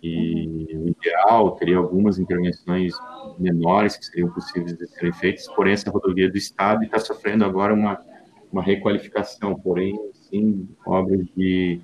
[0.01, 2.93] E o ideal teria algumas intervenções
[3.37, 7.73] menores que seriam possíveis de serem feitas, porém essa rodovia do Estado está sofrendo agora
[7.73, 7.99] uma,
[8.51, 11.79] uma requalificação, porém, sim, obras de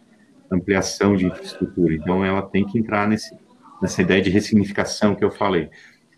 [0.52, 1.94] ampliação de infraestrutura.
[1.94, 3.36] Então, ela tem que entrar nesse,
[3.82, 5.70] nessa ideia de ressignificação que eu falei.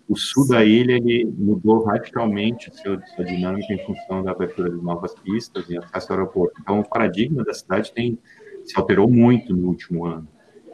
[0.07, 5.13] O sul da ilha ele mudou radicalmente sua, dinâmica em função da abertura de novas
[5.13, 6.59] pistas e acesso ao aeroporto.
[6.61, 8.17] Então, o paradigma da cidade tem
[8.65, 10.27] se alterou muito no último ano.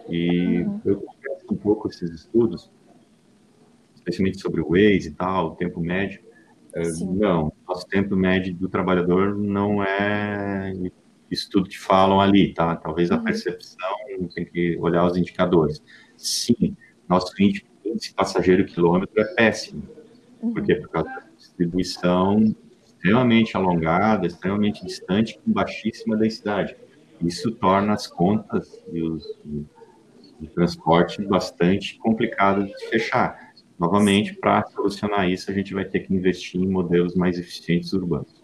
[0.09, 0.81] E uhum.
[0.85, 1.05] eu
[1.53, 2.71] um pouco esses estudos,
[3.95, 6.21] especialmente sobre o Waze e tal, o tempo médio.
[6.73, 10.73] É, não, nosso tempo médio do trabalhador não é
[11.31, 12.75] isso tudo que falam ali, tá?
[12.75, 13.23] Talvez a uhum.
[13.23, 13.95] percepção
[14.33, 15.81] tem que olhar os indicadores.
[16.17, 16.75] Sim,
[17.07, 19.83] nosso índice passageiro quilômetro é péssimo.
[20.41, 20.53] Uhum.
[20.53, 20.75] Por quê?
[20.75, 22.55] Por causa da distribuição
[22.85, 26.75] extremamente alongada, extremamente distante, com baixíssima densidade.
[27.21, 29.23] Isso torna as contas e os,
[30.39, 33.53] de transporte bastante complicado de fechar.
[33.77, 38.43] Novamente, para solucionar isso, a gente vai ter que investir em modelos mais eficientes urbanos.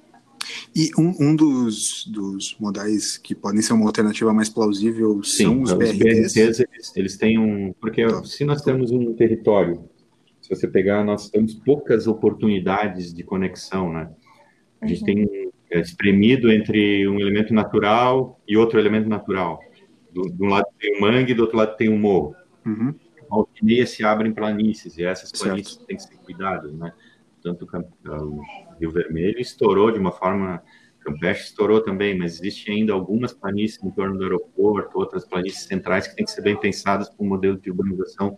[0.76, 5.62] E um, um dos, dos modais que podem ser uma alternativa mais plausível Sim, são
[5.62, 5.94] os BRTs?
[5.94, 7.74] Os BRTs, eles, eles têm um...
[7.80, 8.24] Porque tá.
[8.24, 9.90] se nós temos um território,
[10.42, 14.10] se você pegar, nós temos poucas oportunidades de conexão, né?
[14.82, 15.06] A gente uhum.
[15.06, 19.60] tem é, espremido entre um elemento natural e outro elemento natural
[20.12, 22.36] do, de um lado tem um mangue, do outro lado tem um morro.
[22.66, 22.94] Uhum.
[23.30, 26.92] Alquineia se abrem planícies, e essas planícies têm que ser cuidadas, né?
[27.42, 28.42] Tanto o
[28.80, 30.62] Rio Vermelho estourou de uma forma,
[31.00, 36.08] Campeche estourou também, mas existe ainda algumas planícies em torno do aeroporto, outras planícies centrais
[36.08, 38.38] que têm que ser bem pensadas com um modelo de urbanização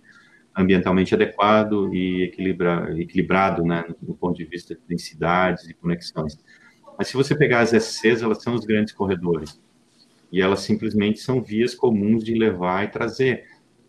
[0.56, 6.38] ambientalmente adequado e equilibra, equilibrado, né, do ponto de vista de densidades e conexões.
[6.98, 9.60] Mas se você pegar as SCs, elas são os grandes corredores
[10.34, 13.46] e elas simplesmente são vias comuns de levar e trazer.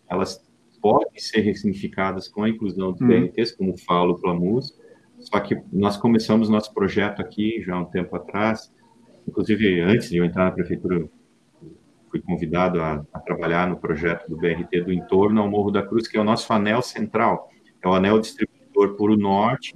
[0.07, 0.45] Elas
[0.79, 3.07] podem ser ressignificadas com a inclusão dos uhum.
[3.07, 4.79] BRTs, como fala o Plamus,
[5.21, 8.71] só que nós começamos nosso projeto aqui já há um tempo atrás,
[9.27, 11.09] inclusive antes de eu entrar na prefeitura,
[12.11, 16.07] fui convidado a, a trabalhar no projeto do BRT do entorno ao Morro da Cruz,
[16.07, 17.49] que é o nosso anel central,
[17.81, 19.73] é o anel distribuidor por o norte,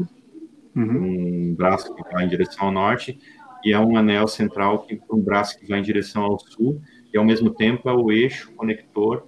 [0.75, 1.49] uhum.
[1.49, 3.19] um braço que vai em direção ao norte,
[3.63, 6.81] e é um anel central que um braço que vai em direção ao sul
[7.13, 9.27] e ao mesmo tempo é o eixo conector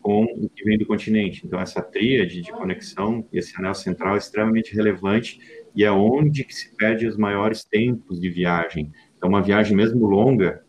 [0.00, 1.46] com o que vem do continente.
[1.46, 5.38] Então, essa tríade de conexão e esse anel central é extremamente relevante
[5.74, 8.90] e é onde que se perde os maiores tempos de viagem.
[9.16, 10.62] Então, uma viagem mesmo longa,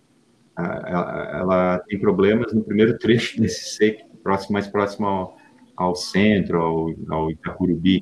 [0.57, 5.37] ela, tem problemas no primeiro trecho desse seco, próximo, mais próximo ao,
[5.77, 8.01] ao centro, ao, ao Itacurubi.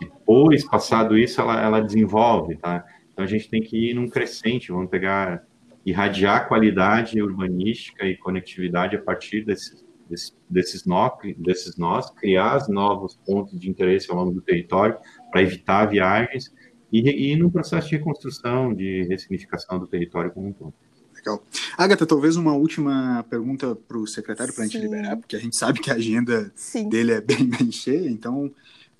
[0.00, 2.84] Depois, passado isso, ela, ela desenvolve, tá?
[3.12, 5.44] Então, a gente tem que ir num crescente, vamos pegar,
[5.84, 9.82] irradiar qualidade urbanística e conectividade a partir desses
[10.12, 14.96] desses, desses, nó, desses nós, criar novos pontos de interesse ao longo do território
[15.30, 16.52] para evitar viagens
[16.92, 20.74] e, e no processo de reconstrução, de ressignificação do território como um todo.
[21.14, 21.42] Legal.
[21.78, 25.56] Agatha, talvez uma última pergunta para o secretário para a gente liberar, porque a gente
[25.56, 26.88] sabe que a agenda Sim.
[26.88, 28.52] dele é bem, bem cheia, então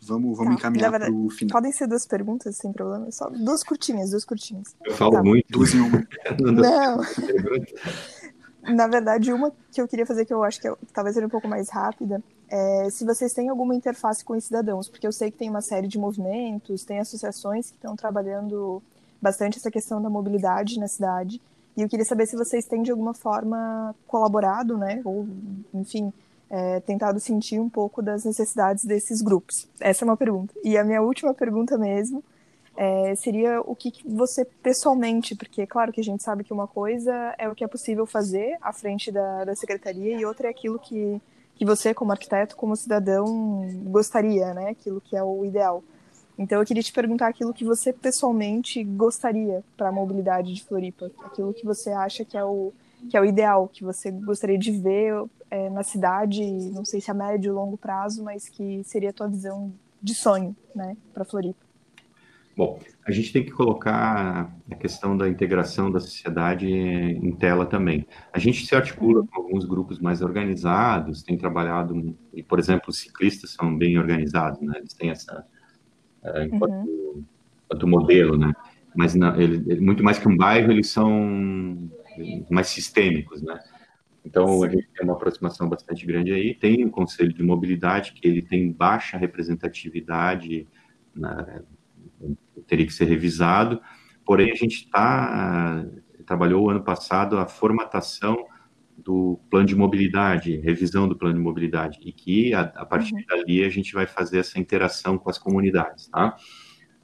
[0.03, 0.61] vamos, vamos tá.
[0.61, 1.53] encaminhar para o final.
[1.53, 4.75] Podem ser duas perguntas, sem problema, só duas curtinhas, duas curtinhas.
[4.85, 5.23] Eu falo tá.
[5.23, 5.47] muito.
[5.51, 6.07] Duas em uma.
[6.41, 7.01] Não.
[8.63, 11.31] Na verdade, uma que eu queria fazer, que eu acho que, é, talvez seja um
[11.31, 15.31] pouco mais rápida, é se vocês têm alguma interface com os cidadãos, porque eu sei
[15.31, 18.81] que tem uma série de movimentos, tem associações que estão trabalhando
[19.21, 21.41] bastante essa questão da mobilidade na cidade,
[21.77, 25.27] e eu queria saber se vocês têm, de alguma forma, colaborado, né, ou,
[25.75, 26.13] enfim,
[26.53, 29.67] é, tentado sentir um pouco das necessidades desses grupos.
[29.81, 30.53] Essa é uma pergunta.
[30.63, 32.23] E a minha última pergunta mesmo
[32.77, 36.69] é, seria o que, que, você pessoalmente, porque claro que a gente sabe que uma
[36.69, 40.51] coisa é o que é possível fazer à frente da, da secretaria e outra é
[40.51, 41.19] aquilo que,
[41.57, 44.69] que você, como arquiteto, como cidadão, gostaria, né?
[44.69, 45.83] Aquilo que é o ideal.
[46.39, 51.11] Então eu queria te perguntar aquilo que você pessoalmente gostaria para a mobilidade de Floripa,
[51.25, 52.75] aquilo que você acha que é o
[53.11, 56.43] que é o ideal, que você gostaria de ver é, na cidade,
[56.73, 59.71] não sei se a médio ou longo prazo, mas que seria a tua visão
[60.03, 61.61] de sonho, né, para Floripa.
[62.57, 68.07] Bom, a gente tem que colocar a questão da integração da sociedade em tela também.
[68.33, 72.99] A gente se articula com alguns grupos mais organizados, tem trabalhado, e por exemplo, os
[72.99, 74.75] ciclistas são bem organizados, né?
[74.79, 75.47] Eles têm essa
[76.23, 77.25] é, enquanto, uhum.
[77.65, 78.53] enquanto, modelo, né?
[78.95, 81.91] Mas na, ele, muito mais que um bairro, eles são
[82.51, 83.59] mais sistêmicos, né?
[84.25, 84.67] Então Sim.
[84.67, 86.55] a gente tem uma aproximação bastante grande aí.
[86.55, 90.67] Tem o um conselho de mobilidade que ele tem baixa representatividade
[91.15, 91.63] na,
[92.67, 93.81] teria que ser revisado.
[94.25, 95.85] Porém, a gente está
[96.25, 98.47] trabalhou o ano passado a formatação
[98.97, 103.25] do plano de mobilidade, revisão do plano de mobilidade, e que a, a partir uhum.
[103.29, 106.37] dali a gente vai fazer essa interação com as comunidades, tá?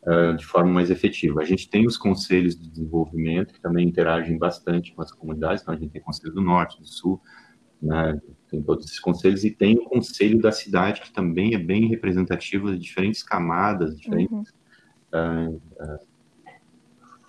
[0.00, 1.42] Uh, de forma mais efetiva.
[1.42, 5.74] A gente tem os conselhos de desenvolvimento que também interagem bastante com as comunidades, então
[5.74, 7.20] a gente tem conselho do norte, do sul,
[7.82, 8.18] né,
[8.48, 12.70] tem todos esses conselhos, e tem o conselho da cidade, que também é bem representativo
[12.70, 14.54] de diferentes camadas, diferentes
[15.12, 15.60] uhum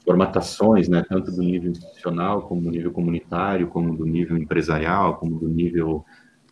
[0.09, 5.39] formatações, né, tanto do nível institucional, como do nível comunitário, como do nível empresarial, como
[5.39, 6.03] do nível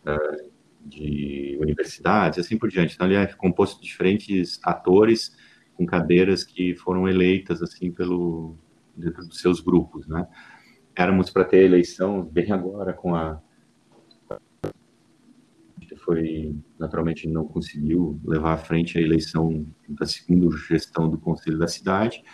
[0.06, 0.50] uh,
[0.84, 2.94] de universidades, assim por diante.
[2.94, 5.36] Então, ele é composto de diferentes atores
[5.78, 8.54] com cadeiras que foram eleitas, assim, pelo,
[8.94, 10.26] dentro dos seus grupos, né.
[10.94, 13.40] Éramos para ter eleição bem agora com a
[16.08, 21.68] foi naturalmente não conseguiu levar à frente a eleição da segunda gestão do Conselho da
[21.68, 22.24] cidade,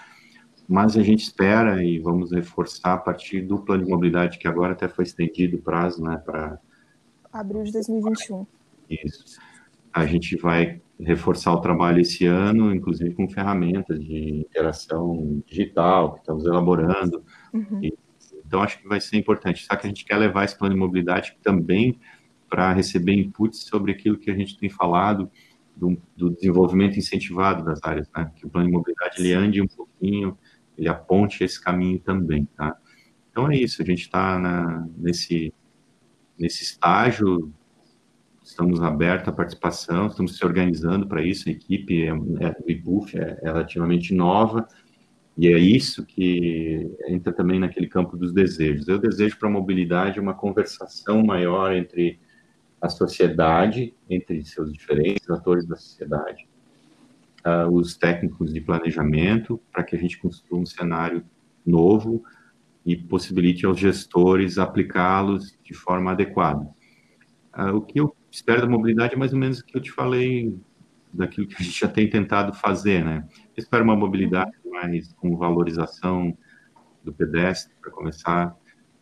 [0.68, 4.74] mas a gente espera e vamos reforçar a partir do plano de mobilidade que agora
[4.74, 6.58] até foi estendido o prazo, né, para
[7.32, 8.46] abril de 2021.
[8.88, 9.40] Isso.
[9.92, 16.20] A gente vai reforçar o trabalho esse ano, inclusive com ferramentas de interação digital que
[16.20, 17.24] estamos elaborando.
[17.52, 17.80] Uhum.
[17.82, 17.94] E,
[18.46, 19.64] então acho que vai ser importante.
[19.64, 21.98] Só que a gente quer levar esse plano de mobilidade também
[22.48, 25.30] para receber inputs sobre aquilo que a gente tem falado
[25.76, 28.30] do, do desenvolvimento incentivado das áreas, né?
[28.36, 30.38] Que o plano de mobilidade ele ande um pouquinho,
[30.78, 32.76] ele aponte esse caminho também, tá?
[33.30, 34.38] Então é isso, a gente está
[34.96, 35.52] nesse
[36.38, 37.52] nesse estágio,
[38.54, 43.18] estamos abertos à participação, estamos se organizando para isso, a equipe é, é, do IBUF
[43.18, 44.68] é, é relativamente nova,
[45.36, 48.86] e é isso que entra também naquele campo dos desejos.
[48.86, 52.20] Eu desejo para a mobilidade uma conversação maior entre
[52.80, 56.46] a sociedade, entre seus diferentes atores da sociedade,
[57.44, 61.24] uh, os técnicos de planejamento, para que a gente construa um cenário
[61.66, 62.22] novo
[62.86, 66.68] e possibilite aos gestores aplicá-los de forma adequada.
[67.56, 69.92] Uh, o que eu espero da mobilidade é mais ou menos o que eu te
[69.92, 70.58] falei
[71.12, 73.24] daquilo que a gente já tem tentado fazer, né?
[73.56, 76.36] Espero uma mobilidade mais com valorização
[77.04, 78.56] do pedestre, para começar,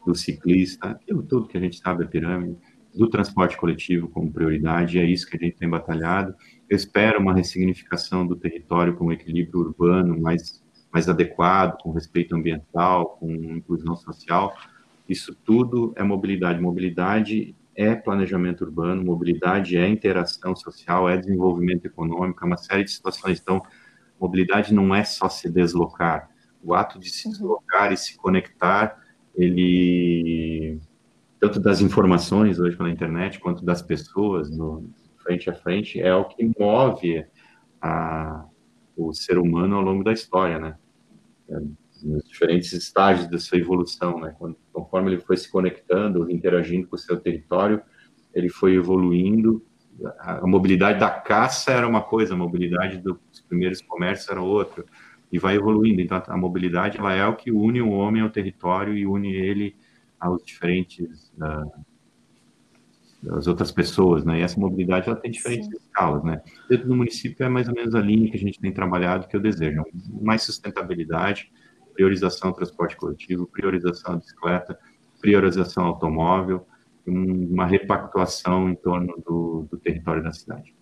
[0.04, 2.58] do ciclista, aquilo tudo que a gente sabe, a pirâmide,
[2.94, 6.34] do transporte coletivo como prioridade, é isso que a gente tem batalhado.
[6.68, 10.62] Eu espero uma ressignificação do território com um equilíbrio urbano mais,
[10.92, 14.52] mais adequado, com respeito ambiental, com inclusão social.
[15.08, 16.60] Isso tudo é mobilidade.
[16.60, 22.90] Mobilidade é planejamento urbano, mobilidade é interação social, é desenvolvimento econômico, é uma série de
[22.90, 23.40] situações.
[23.40, 23.62] Então,
[24.20, 26.30] mobilidade não é só se deslocar.
[26.62, 27.32] O ato de se uhum.
[27.32, 28.96] deslocar e se conectar,
[29.34, 30.80] ele
[31.40, 34.88] tanto das informações hoje pela internet quanto das pessoas no
[35.22, 37.24] frente a frente é o que move
[37.80, 38.44] a,
[38.96, 40.76] o ser humano ao longo da história, né?
[42.02, 44.34] Nos diferentes estágios da sua evolução, né?
[44.72, 47.82] Conforme ele foi se conectando, interagindo com o seu território,
[48.34, 49.64] ele foi evoluindo.
[50.18, 54.84] A, mobilidade da caça era uma coisa, a mobilidade dos primeiros comércios era outra,
[55.30, 56.00] e vai evoluindo.
[56.00, 59.32] Então, a, a mobilidade ela é o que une o homem ao território e une
[59.32, 59.76] ele
[60.18, 61.84] aos diferentes uh,
[63.30, 64.40] as outras pessoas, né?
[64.40, 65.76] E essa mobilidade ela tem diferentes Sim.
[65.76, 66.42] escalas, né?
[66.68, 69.36] Dentro do município é mais ou menos a linha que a gente tem trabalhado que
[69.36, 69.84] eu desejo,
[70.20, 71.52] mais sustentabilidade,
[71.92, 74.78] priorização do transporte coletivo, priorização da bicicleta,
[75.20, 76.66] priorização automóvel,
[77.06, 80.74] uma repactuação em torno do, do território da cidade.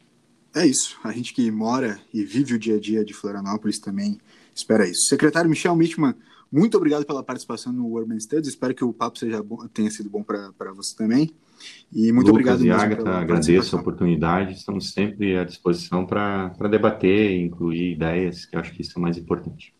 [0.55, 0.99] É isso.
[1.05, 4.19] A gente que mora e vive o dia a dia de Florianópolis também
[4.55, 5.09] espera isso.
[5.09, 6.15] Secretário Michel Mitman,
[6.51, 8.49] muito obrigado pela participação no Urban Studies.
[8.49, 11.31] Espero que o papo seja bom, tenha sido bom para você também.
[11.93, 12.65] E muito Lucas obrigado.
[12.65, 14.55] E Agatha, agradeço a oportunidade.
[14.55, 19.01] Estamos sempre à disposição para debater e incluir ideias, que eu acho que isso é
[19.03, 19.73] mais importante.